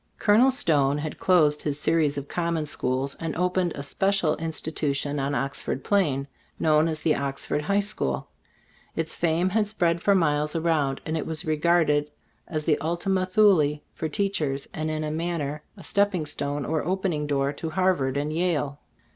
[0.17, 4.35] Col onel Stone had closed his series of common schools, and opened a spe cial
[4.39, 6.27] institution on "Oxford Plain,
[6.57, 8.27] known as the "Oxford High School.
[8.95, 12.09] Its fame had spread for miles around, and it was regarded
[12.47, 17.27] as the Ultima Thule for teachers, and in a manner a stepping stone or opening
[17.27, 18.79] door to Harvard and Yale.